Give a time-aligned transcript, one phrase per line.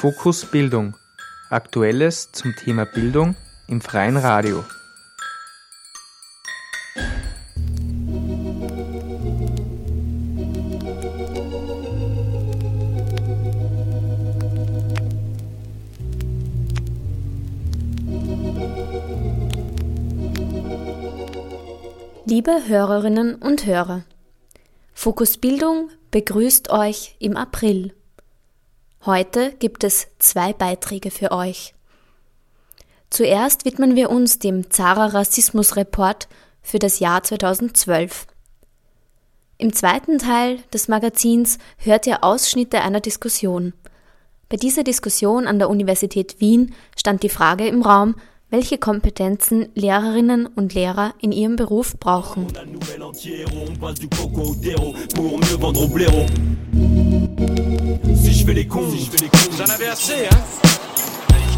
[0.00, 0.96] Fokus Bildung.
[1.50, 3.36] Aktuelles zum Thema Bildung
[3.68, 4.64] im freien Radio.
[22.24, 24.04] Liebe Hörerinnen und Hörer,
[24.94, 27.92] Fokus Bildung begrüßt euch im April.
[29.06, 31.72] Heute gibt es zwei Beiträge für euch.
[33.08, 36.28] Zuerst widmen wir uns dem Zara Rassismus Report
[36.60, 38.26] für das Jahr 2012.
[39.56, 43.72] Im zweiten Teil des Magazins hört ihr Ausschnitte einer Diskussion.
[44.50, 48.16] Bei dieser Diskussion an der Universität Wien stand die Frage im Raum,
[48.50, 52.48] welche Kompetenzen Lehrerinnen und Lehrer in ihrem Beruf brauchen.
[58.50, 59.38] Fais les cons, si je fais les cons.
[59.52, 60.40] Vous en avez assez, hein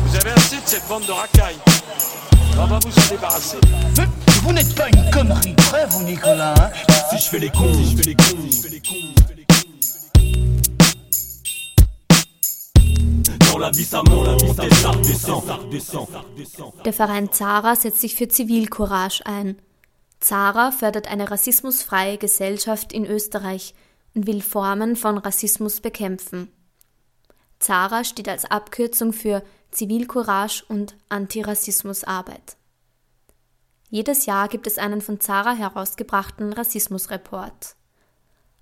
[0.05, 1.57] Vous avez assez de cette bande de racailles.
[2.61, 3.57] On va vous en débarrasser.
[4.43, 6.71] Vous n'êtes pas une connerie près, vous, Nicolas, hein
[7.09, 9.15] Si je fais les cons, si je fais les cons, si je fais les cons.
[16.85, 19.57] Der Verein Zara setzt sich für Zivilcourage ein.
[20.21, 23.75] Zara fördert eine rassismusfreie Gesellschaft in Österreich
[24.15, 26.51] und will Formen von Rassismus bekämpfen.
[27.63, 32.57] Zara steht als Abkürzung für Zivilcourage und Antirassismusarbeit.
[33.89, 37.77] Jedes Jahr gibt es einen von Zara herausgebrachten Rassismusreport.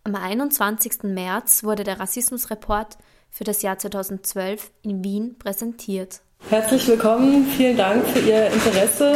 [0.05, 1.05] Am 21.
[1.05, 2.99] März wurde der Rassismusreport
[3.31, 6.21] für das Jahr 2012 in Wien präsentiert.
[6.51, 9.15] Herzlich willkommen, vielen Dank für Ihr Interesse.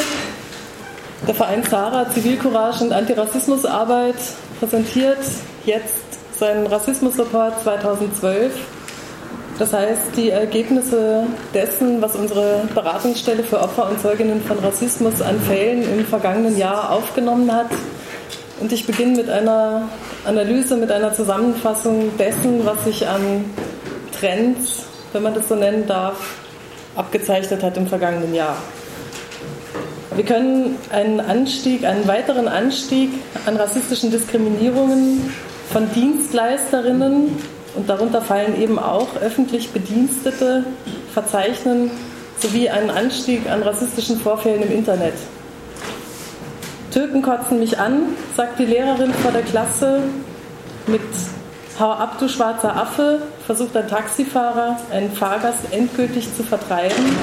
[1.26, 4.16] Der Verein Zara Zivilcourage und Antirassismusarbeit
[4.60, 5.18] präsentiert
[5.66, 8.73] jetzt seinen Rassismusreport 2012.
[9.58, 15.40] Das heißt, die Ergebnisse dessen, was unsere Beratungsstelle für Opfer und Zeuginnen von Rassismus an
[15.40, 17.68] Fällen im vergangenen Jahr aufgenommen hat.
[18.60, 19.88] Und ich beginne mit einer
[20.24, 23.44] Analyse, mit einer Zusammenfassung dessen, was sich an
[24.18, 26.16] Trends, wenn man das so nennen darf,
[26.96, 28.56] abgezeichnet hat im vergangenen Jahr.
[30.16, 33.10] Wir können einen Anstieg, einen weiteren Anstieg
[33.46, 35.32] an rassistischen Diskriminierungen
[35.72, 37.36] von Dienstleisterinnen
[37.74, 40.64] und darunter fallen eben auch öffentlich Bedienstete
[41.12, 41.90] verzeichnen,
[42.38, 45.14] sowie einen Anstieg an rassistischen Vorfällen im Internet.
[46.92, 48.02] Türken kotzen mich an,
[48.36, 50.02] sagt die Lehrerin vor der Klasse.
[50.86, 51.00] Mit
[51.80, 57.16] Hau ab, du schwarzer Affe, versucht ein Taxifahrer, einen Fahrgast endgültig zu vertreiben.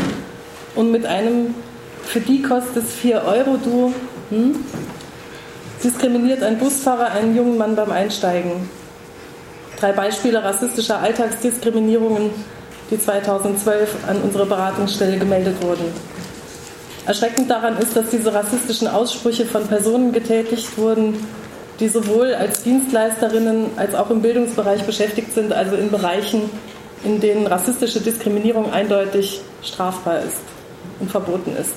[0.75, 1.55] Und mit einem
[2.03, 3.93] Für die kostet es 4 Euro, du,
[4.29, 4.55] hm?
[5.81, 8.69] diskriminiert ein Busfahrer einen jungen Mann beim Einsteigen.
[9.81, 12.29] Drei Beispiele rassistischer Alltagsdiskriminierungen,
[12.91, 15.85] die 2012 an unsere Beratungsstelle gemeldet wurden.
[17.07, 21.25] Erschreckend daran ist, dass diese rassistischen Aussprüche von Personen getätigt wurden,
[21.79, 26.51] die sowohl als Dienstleisterinnen als auch im Bildungsbereich beschäftigt sind, also in Bereichen,
[27.03, 30.43] in denen rassistische Diskriminierung eindeutig strafbar ist
[30.99, 31.73] und verboten ist.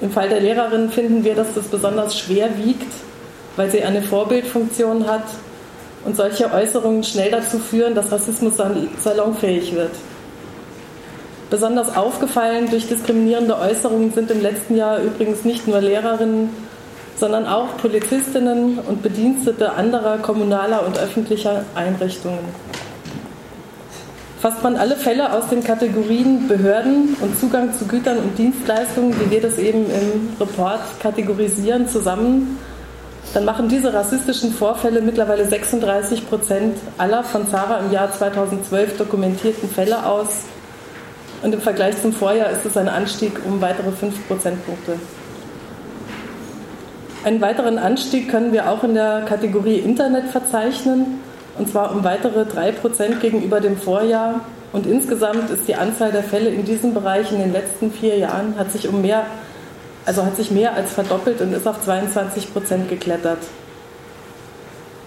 [0.00, 2.90] Im Fall der Lehrerin finden wir, dass das besonders schwer wiegt,
[3.56, 5.24] weil sie eine Vorbildfunktion hat
[6.04, 8.54] und solche Äußerungen schnell dazu führen, dass Rassismus
[9.02, 9.92] salonfähig wird.
[11.50, 16.50] Besonders aufgefallen durch diskriminierende Äußerungen sind im letzten Jahr übrigens nicht nur Lehrerinnen,
[17.16, 22.38] sondern auch Polizistinnen und Bedienstete anderer kommunaler und öffentlicher Einrichtungen.
[24.40, 29.30] Fasst man alle Fälle aus den Kategorien Behörden und Zugang zu Gütern und Dienstleistungen, wie
[29.32, 32.58] wir das eben im Report kategorisieren, zusammen,
[33.32, 39.68] dann machen diese rassistischen Vorfälle mittlerweile 36 Prozent aller von Zara im Jahr 2012 dokumentierten
[39.68, 40.42] Fälle aus.
[41.42, 44.96] Und im Vergleich zum Vorjahr ist es ein Anstieg um weitere 5 Prozentpunkte.
[47.22, 51.20] Einen weiteren Anstieg können wir auch in der Kategorie Internet verzeichnen,
[51.58, 54.40] und zwar um weitere 3 Prozent gegenüber dem Vorjahr.
[54.72, 58.54] Und insgesamt ist die Anzahl der Fälle in diesem Bereich in den letzten vier Jahren
[58.56, 59.24] hat sich um mehr
[60.06, 63.38] also hat sich mehr als verdoppelt und ist auf 22 Prozent geklettert.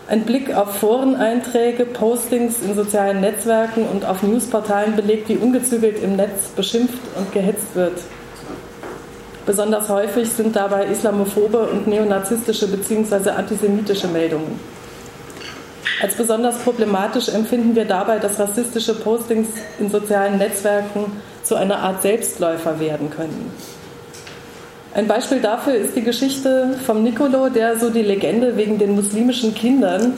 [0.07, 6.17] Ein Blick auf Foreneinträge, Postings in sozialen Netzwerken und auf Newsportalen belegt, wie ungezügelt im
[6.17, 7.99] Netz beschimpft und gehetzt wird.
[9.45, 13.29] Besonders häufig sind dabei islamophobe und neonazistische bzw.
[13.31, 14.59] antisemitische Meldungen.
[16.01, 19.47] Als besonders problematisch empfinden wir dabei, dass rassistische Postings
[19.79, 23.53] in sozialen Netzwerken zu einer Art Selbstläufer werden können.
[24.95, 29.55] Ein Beispiel dafür ist die Geschichte vom Nicolo, der so die Legende wegen den muslimischen
[29.55, 30.13] Kindern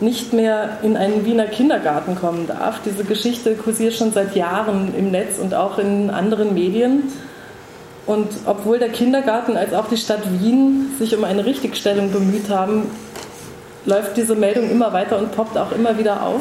[0.00, 2.80] nicht mehr in einen Wiener Kindergarten kommen darf.
[2.82, 7.12] Diese Geschichte kursiert schon seit Jahren im Netz und auch in anderen Medien.
[8.06, 12.90] Und obwohl der Kindergarten als auch die Stadt Wien sich um eine Richtigstellung bemüht haben,
[13.84, 16.40] läuft diese Meldung immer weiter und poppt auch immer wieder auf.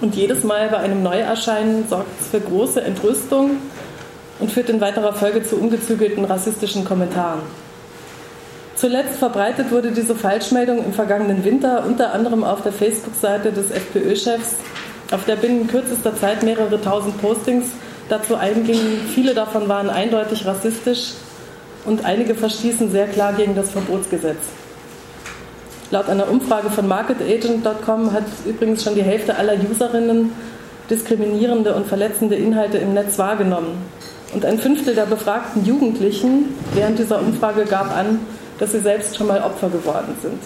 [0.00, 3.52] Und jedes Mal bei einem Neuerscheinen sorgt es für große Entrüstung
[4.38, 7.40] und führt in weiterer Folge zu ungezügelten rassistischen Kommentaren.
[8.74, 14.56] Zuletzt verbreitet wurde diese Falschmeldung im vergangenen Winter unter anderem auf der Facebook-Seite des FPÖ-Chefs,
[15.12, 17.68] auf der binnen kürzester Zeit mehrere tausend Postings
[18.10, 19.00] dazu eingingen.
[19.14, 21.12] Viele davon waren eindeutig rassistisch
[21.86, 24.36] und einige verstießen sehr klar gegen das Verbotsgesetz.
[25.90, 30.32] Laut einer Umfrage von MarketAgent.com hat übrigens schon die Hälfte aller Userinnen
[30.90, 33.88] diskriminierende und verletzende Inhalte im Netz wahrgenommen.
[34.34, 38.20] Und ein Fünftel der befragten Jugendlichen während dieser Umfrage gab an,
[38.58, 40.40] dass sie selbst schon mal Opfer geworden sind.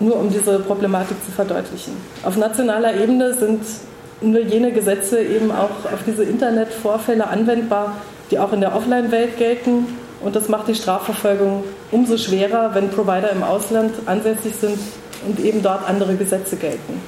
[0.00, 1.92] Nur um diese Problematik zu verdeutlichen.
[2.24, 3.60] Auf nationaler Ebene sind
[4.20, 7.96] nur jene Gesetze eben auch auf diese Internetvorfälle anwendbar,
[8.30, 9.86] die auch in der Offline-Welt gelten.
[10.22, 14.78] Und das macht die Strafverfolgung umso schwerer, wenn Provider im Ausland ansässig sind
[15.26, 17.00] und eben dort andere Gesetze gelten.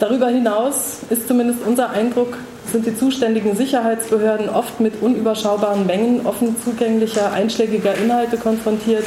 [0.00, 2.36] Darüber hinaus ist zumindest unser Eindruck,
[2.70, 9.04] sind die zuständigen Sicherheitsbehörden oft mit unüberschaubaren Mengen offen zugänglicher, einschlägiger Inhalte konfrontiert,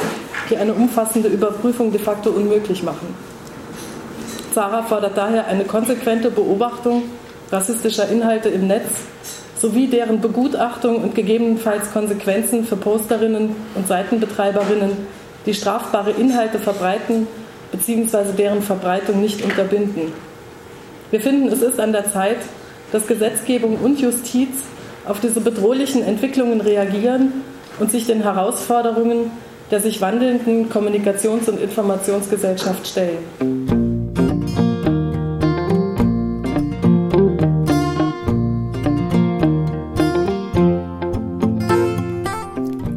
[0.48, 3.14] die eine umfassende Überprüfung de facto unmöglich machen.
[4.54, 7.02] Zara fordert daher eine konsequente Beobachtung
[7.52, 8.88] rassistischer Inhalte im Netz
[9.60, 14.92] sowie deren Begutachtung und gegebenenfalls Konsequenzen für Posterinnen und Seitenbetreiberinnen,
[15.46, 17.26] die strafbare Inhalte verbreiten
[17.72, 18.32] bzw.
[18.36, 20.12] deren Verbreitung nicht unterbinden.
[21.10, 22.38] Wir finden, es ist an der Zeit,
[22.92, 24.48] dass Gesetzgebung und Justiz
[25.06, 27.32] auf diese bedrohlichen Entwicklungen reagieren
[27.78, 29.30] und sich den Herausforderungen
[29.70, 33.18] der sich wandelnden Kommunikations- und Informationsgesellschaft stellen.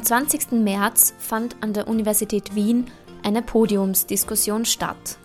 [0.07, 0.54] 20.
[0.63, 2.89] März fand an der Universität Wien
[3.24, 5.18] eine Podiumsdiskussion statt.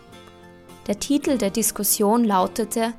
[0.87, 2.91] Der Titel der Diskussion lautete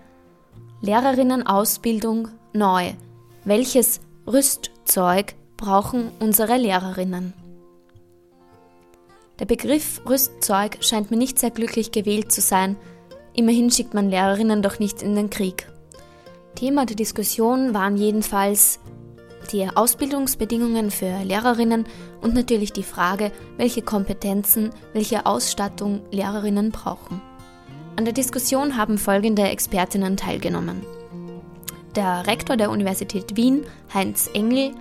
[0.80, 2.94] Lehrerinnenausbildung neu.
[3.44, 7.34] Welches Rüstzeug brauchen unsere Lehrerinnen?
[9.38, 12.76] Der Begriff Rüstzeug scheint mir nicht sehr glücklich gewählt zu sein.
[13.34, 15.70] Immerhin schickt man Lehrerinnen doch nicht in den Krieg.
[16.54, 18.80] Thema der Diskussion waren jedenfalls
[19.52, 21.84] die Ausbildungsbedingungen für Lehrerinnen
[22.20, 27.20] und natürlich die Frage, welche Kompetenzen, welche Ausstattung Lehrerinnen brauchen.
[27.96, 30.82] An der Diskussion haben folgende Expertinnen teilgenommen.
[31.94, 34.72] Der Rektor der Universität Wien, Heinz Engel,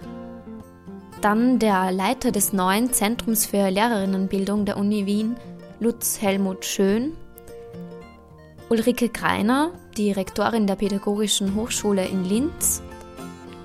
[1.21, 5.35] dann der Leiter des neuen Zentrums für Lehrerinnenbildung der Uni Wien,
[5.79, 7.13] Lutz Helmut Schön,
[8.69, 12.81] Ulrike Greiner, die Rektorin der Pädagogischen Hochschule in Linz,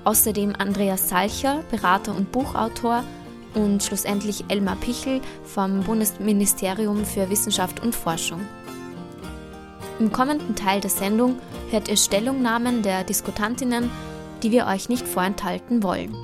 [0.09, 3.03] Außerdem Andreas Salcher, Berater und Buchautor
[3.53, 8.41] und schlussendlich Elmar Pichel vom Bundesministerium für Wissenschaft und Forschung.
[9.99, 11.37] Im kommenden Teil der Sendung
[11.69, 13.91] hört ihr Stellungnahmen der Diskutantinnen,
[14.41, 16.15] die wir euch nicht vorenthalten wollen.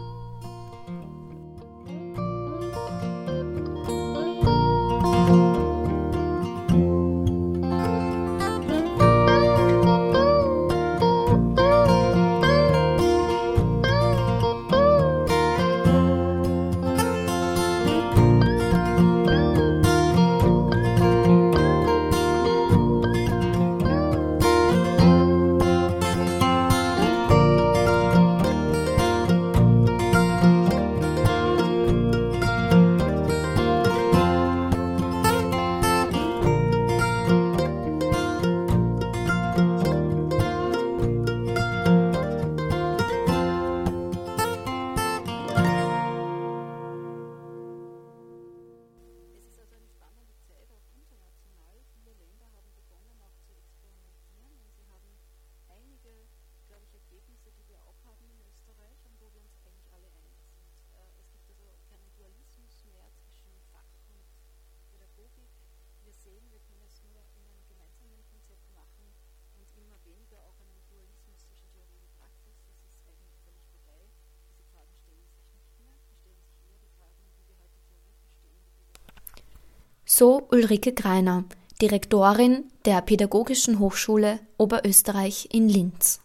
[80.18, 81.44] So Ulrike Greiner,
[81.82, 86.22] Direktorin der Pädagogischen Hochschule Oberösterreich in Linz.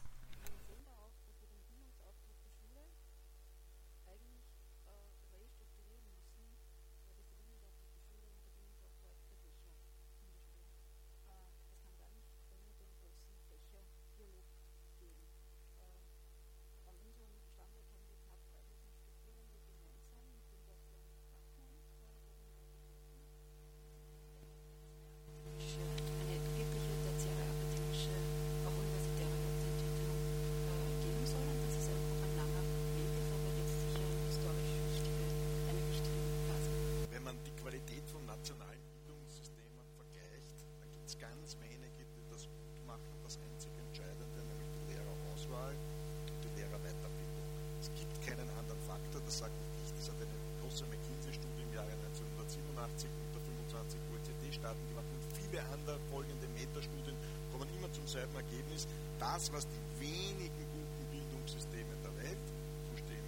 [58.10, 58.90] Selben Ergebnis,
[59.22, 63.26] das, was die wenigen guten Bildungssysteme der Welt, dazu stehen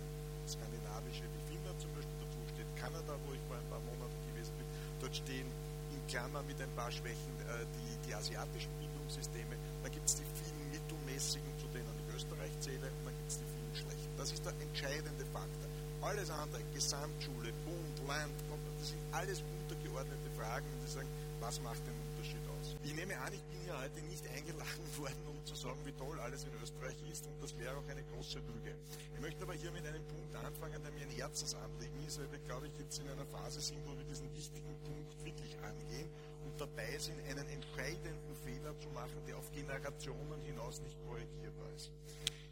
[0.50, 4.50] skandinavische wie Finnland zum Beispiel, dazu steht Kanada, wo ich vor ein paar Monaten gewesen
[4.58, 4.66] bin,
[4.99, 5.46] dort stehen
[5.94, 10.26] in Klammer mit ein paar Schwächen äh, die, die asiatischen Bildungssysteme, dann gibt es die
[10.42, 14.12] vielen mittelmäßigen, zu denen ich Österreich zähle, und dann gibt es die vielen schlechten.
[14.18, 15.70] Das ist der entscheidende Faktor.
[16.02, 18.34] Alles andere, Gesamtschule, Bund, Land,
[18.82, 21.06] das sind alles untergeordnete Fragen, die sagen,
[21.42, 22.76] was macht den Unterschied aus?
[22.84, 26.18] Ich nehme an, ich bin hier heute nicht eingeladen worden, um zu sagen, wie toll
[26.20, 28.78] alles in Österreich ist und das wäre auch eine große Lüge.
[29.12, 32.38] Ich möchte aber hier mit einem Punkt anfangen, der mir ein Herzensanliegen ist, weil wir,
[32.46, 36.08] glaube ich, jetzt in einer Phase sind, wo wir diesen wichtigen Punkt wirklich angehen
[36.46, 41.90] und dabei sind, einen entscheidenden Fehler zu machen, der auf Generationen hinaus nicht korrigierbar ist.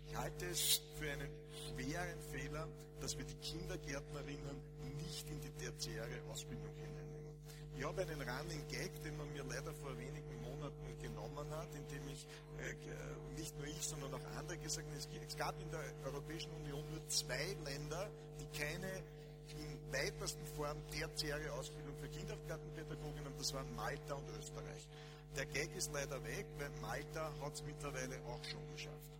[0.08, 2.66] Ich halte es für einen schweren Fehler,
[3.00, 4.58] dass wir die Kindergärtnerinnen
[4.98, 7.09] nicht in die tertiäre Ausbildung hineinnehmen.
[7.80, 12.06] Ich habe einen Running Gag, den man mir leider vor wenigen Monaten genommen hat, indem
[12.08, 12.26] ich,
[12.60, 12.74] äh,
[13.40, 17.00] nicht nur ich, sondern auch andere gesagt haben, es gab in der Europäischen Union nur
[17.08, 19.02] zwei Länder, die keine
[19.56, 24.86] in weitesten Form tertiäre Ausbildung für Kindergartenpädagogen haben, das waren Malta und Österreich.
[25.36, 29.10] Der Gag ist leider weg, weil Malta hat es mittlerweile auch schon geschafft.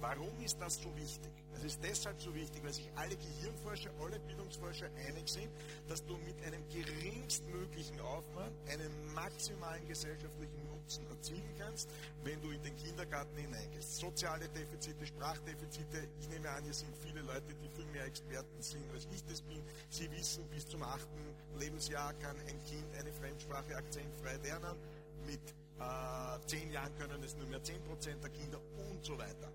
[0.00, 1.30] Warum ist das so wichtig?
[1.54, 5.50] Es ist deshalb so wichtig, weil sich alle Gehirnforscher, alle Bildungsforscher einig sind,
[5.88, 11.90] dass du mit einem geringstmöglichen Aufwand einen maximalen gesellschaftlichen Nutzen erzielen kannst,
[12.24, 13.96] wenn du in den Kindergarten hineingehst.
[13.96, 18.90] Soziale Defizite, Sprachdefizite, ich nehme an, hier sind viele Leute, die viel mehr Experten sind,
[18.94, 19.62] als ich das bin.
[19.90, 24.78] Sie wissen, bis zum achten Lebensjahr kann ein Kind eine Fremdsprache akzentfrei lernen.
[25.26, 29.52] Mit äh, zehn Jahren können es nur mehr 10% der Kinder und so weiter.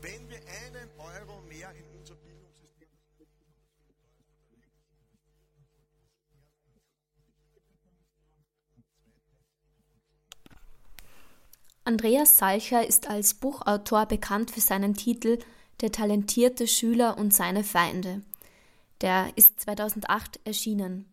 [0.00, 2.88] Wenn wir einen Euro mehr in unser Bildungssystem
[11.84, 15.38] Andreas Salcher ist als Buchautor bekannt für seinen Titel
[15.80, 18.22] Der talentierte Schüler und seine Feinde.
[19.00, 21.06] Der ist 2008 erschienen.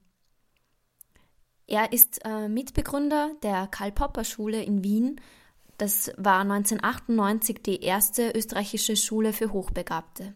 [1.68, 5.20] Er ist äh, Mitbegründer der Karl-Popper-Schule in Wien
[5.78, 10.36] das war 1998 die erste österreichische Schule für Hochbegabte.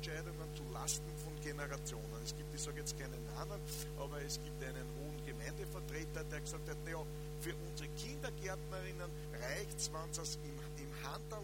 [0.00, 2.22] Fehlentscheidungen zu Lasten von Generationen.
[2.24, 3.60] Es gibt, ich sage jetzt keinen Namen,
[3.98, 7.02] aber es gibt einen hohen Gemeindevertreter, der gesagt hat, ja,
[7.40, 11.38] für unsere Kindergärtnerinnen reicht es, wenn es im, im Handel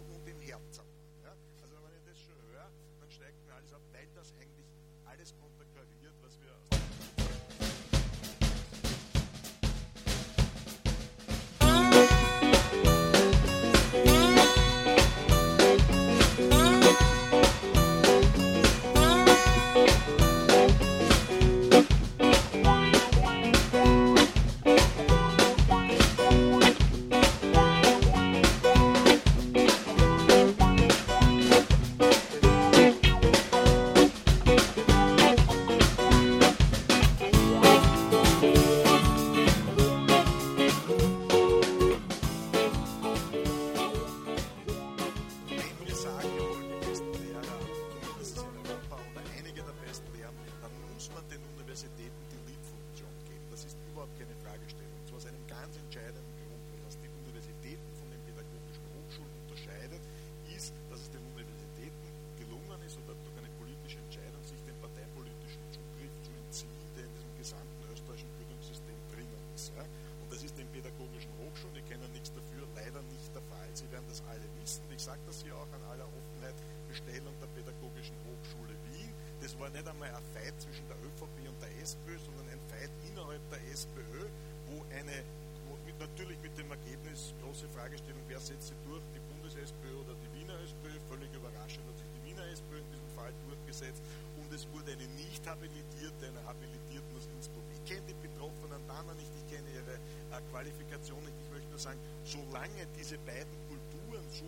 [80.34, 84.26] Fight zwischen der ÖVP und der SPÖ, sondern ein Fight innerhalb der SPÖ,
[84.70, 85.22] wo eine
[85.66, 90.14] wo mit, natürlich mit dem Ergebnis große Fragestellung, wer setzt sie durch, die Bundes-SPÖ oder
[90.22, 90.94] die Wiener SPÖ.
[91.10, 94.02] Völlig überraschend hat sich die Wiener SPÖ in diesem Fall durchgesetzt
[94.38, 97.66] und es wurde eine nicht habilitierte, eine habilitierten aus Innsbruck.
[97.74, 101.26] Ich kenne die betroffenen Damen nicht, ich kenne ihre äh, Qualifikationen.
[101.26, 104.46] Ich möchte nur sagen, solange diese beiden Kulturen so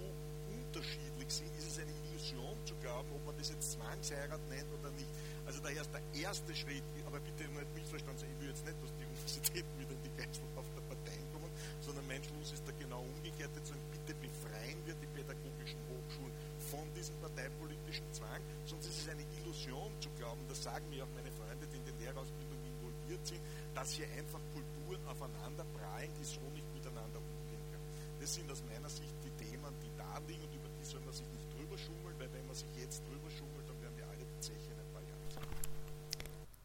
[0.55, 4.91] unterschiedlich sind, ist es eine Illusion zu glauben, ob man das jetzt Zwangsheirat nennt oder
[4.93, 5.11] nicht.
[5.49, 8.77] Also daher ist der erste Schritt, aber bitte nicht missverstanden sein, ich will jetzt nicht,
[8.85, 11.49] dass die Universitäten wieder in die Geiselhaft der Parteien kommen,
[11.81, 16.37] sondern mein Schluss ist da genau umgekehrt, zu sagen, bitte befreien wir die pädagogischen Hochschulen
[16.69, 21.15] von diesem parteipolitischen Zwang, sonst ist es eine Illusion zu glauben, das sagen mir auch
[21.17, 23.41] meine Freunde, die in der Lehrausbildung involviert sind,
[23.73, 27.89] dass hier einfach Kulturen aufeinander prallen, die so nicht miteinander umgehen können.
[28.21, 31.17] Das sind aus meiner Sicht die Themen, die da liegen und über die soll man
[31.17, 34.29] sich nicht drüber schummeln, weil wenn man sich jetzt drüber schummelt, dann werden wir alle
[34.29, 35.49] die Zeche in ein paar Jahren sein.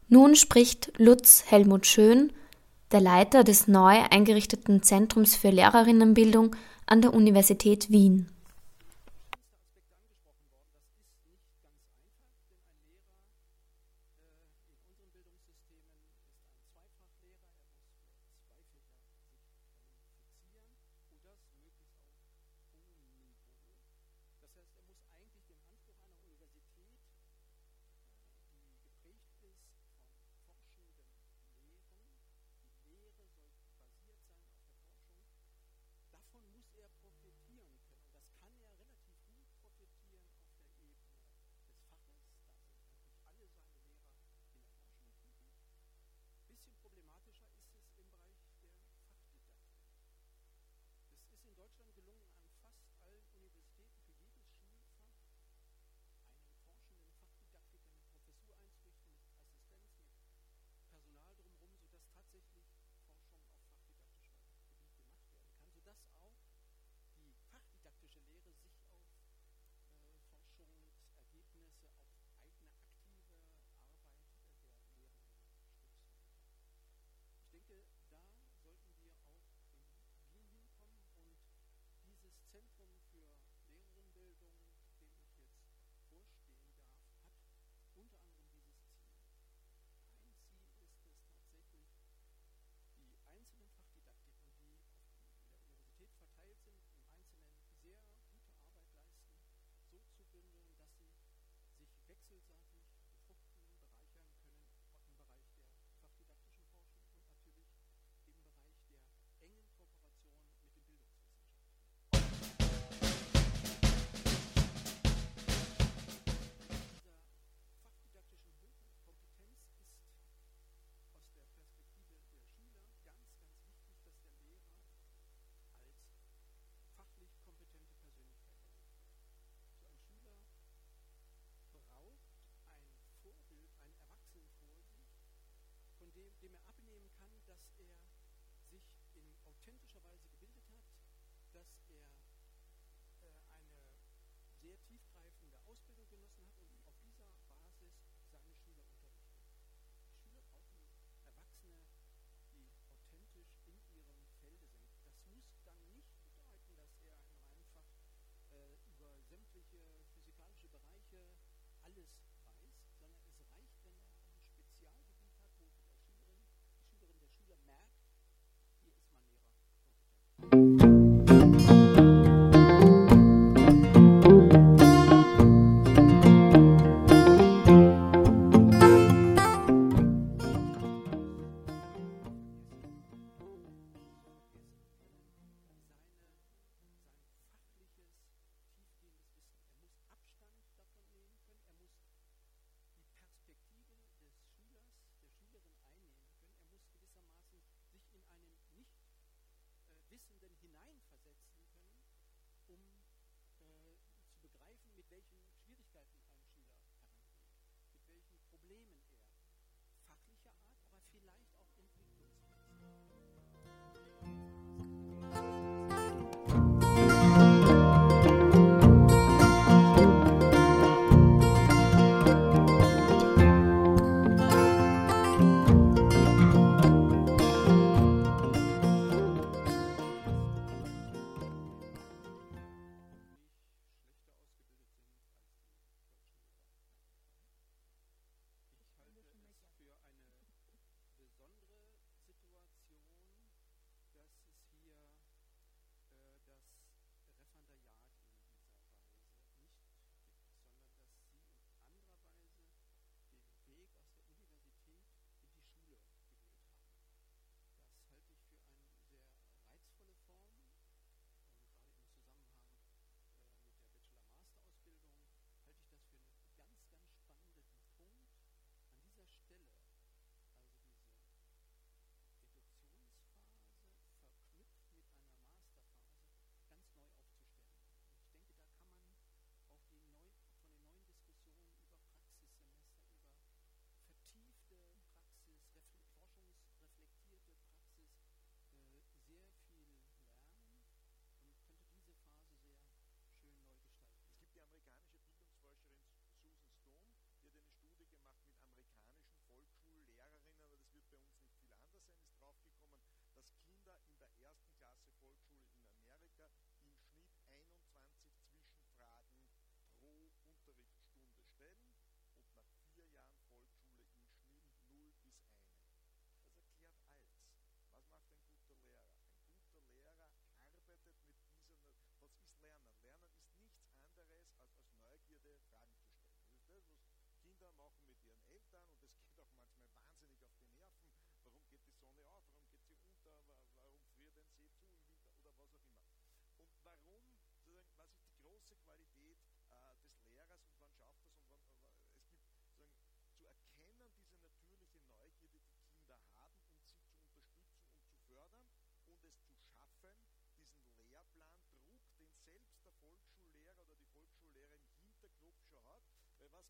[0.08, 2.32] Nun spricht Lutz Helmut Schön,
[2.92, 6.54] der Leiter des neu eingerichteten Zentrums für Lehrerinnenbildung
[6.86, 8.28] an der Universität Wien.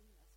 [0.00, 0.29] machen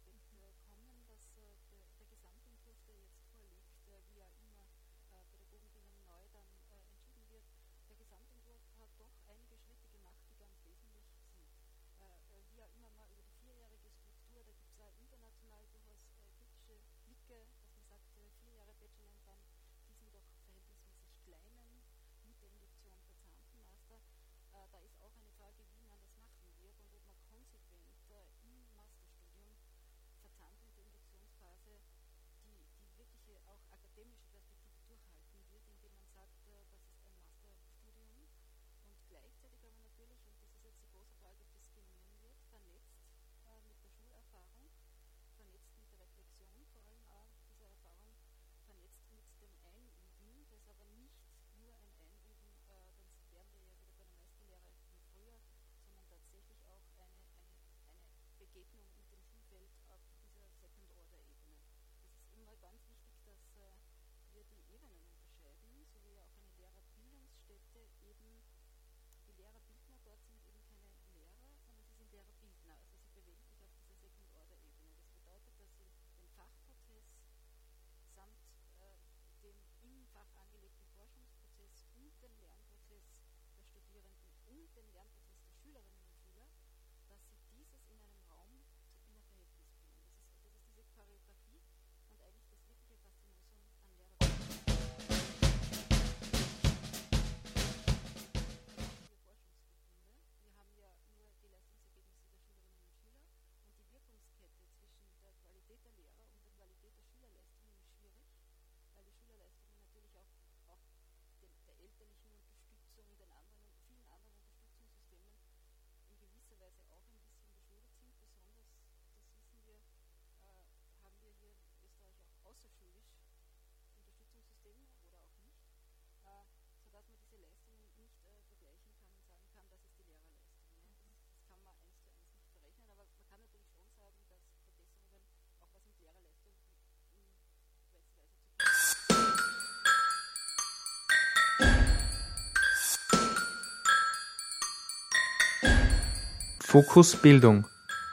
[146.74, 147.68] Fokus Bildung.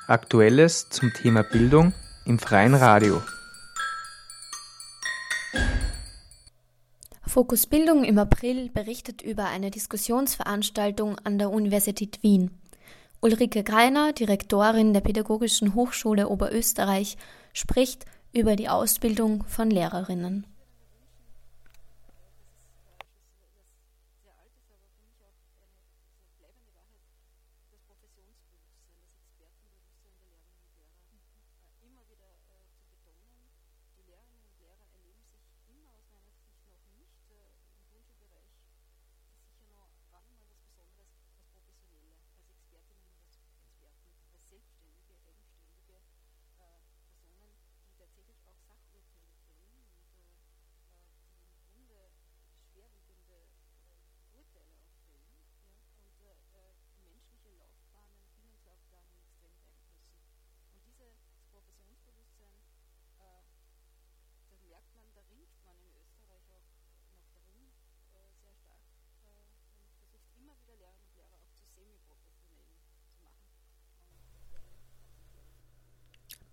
[0.06, 1.94] Aktuelles zum Thema Bildung
[2.26, 3.22] im freien Radio.
[7.26, 12.50] Fokus Bildung im April berichtet über eine Diskussionsveranstaltung an der Universität Wien.
[13.22, 17.16] Ulrike Greiner, Direktorin der Pädagogischen Hochschule Oberösterreich,
[17.54, 20.46] spricht über die Ausbildung von Lehrerinnen.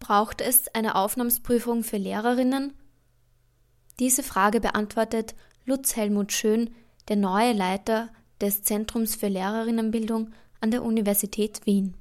[0.08, 2.72] Braucht es eine Aufnahmsprüfung für Lehrerinnen?
[4.00, 6.70] Diese Frage beantwortet Lutz Helmut Schön,
[7.10, 8.08] der neue Leiter
[8.39, 11.93] des Zentrums für Lehrerinnenbildung an der Universität Wien.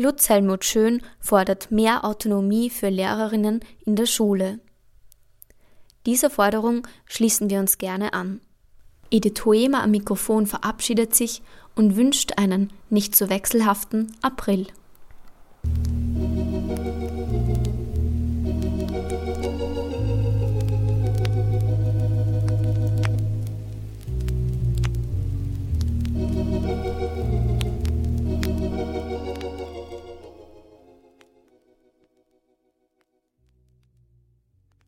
[0.00, 4.58] Lutz Helmut Schön fordert mehr Autonomie für Lehrerinnen in der Schule.
[6.06, 8.40] Dieser Forderung schließen wir uns gerne an.
[9.10, 11.42] Edith Hoemer am Mikrofon verabschiedet sich
[11.76, 14.68] und wünscht einen nicht zu wechselhaften April.